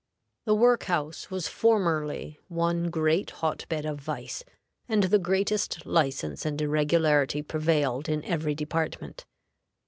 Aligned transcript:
The 0.45 0.55
work 0.55 0.85
house 0.85 1.29
was 1.29 1.47
formerly 1.47 2.39
one 2.47 2.89
great 2.89 3.29
hot 3.29 3.67
bed 3.69 3.85
of 3.85 3.99
vice, 4.01 4.43
and 4.89 5.03
the 5.03 5.19
greatest 5.19 5.85
license 5.85 6.43
and 6.43 6.59
irregularity 6.59 7.43
prevailed 7.43 8.09
in 8.09 8.25
every 8.25 8.55
department. 8.55 9.25